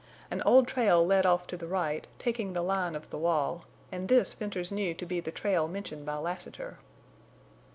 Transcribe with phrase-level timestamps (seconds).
[0.31, 4.09] An old trail led off to the right, taking the line of the wall, and
[4.09, 6.79] this Venters knew to be the trail mentioned by Lassiter.